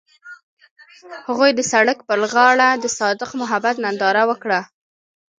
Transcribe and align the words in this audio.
هغوی 1.27 1.51
د 1.55 1.61
سړک 1.71 1.97
پر 2.09 2.19
غاړه 2.33 2.69
د 2.83 2.85
صادق 2.97 3.29
محبت 3.41 3.75
ننداره 3.83 4.23
وکړه. 4.29 4.59